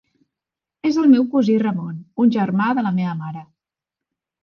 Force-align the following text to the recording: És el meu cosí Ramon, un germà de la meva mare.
És 0.91 0.97
el 1.01 1.09
meu 1.11 1.27
cosí 1.35 1.59
Ramon, 1.65 2.01
un 2.25 2.35
germà 2.39 2.73
de 2.81 2.89
la 2.89 2.97
meva 3.01 3.17
mare. 3.25 3.49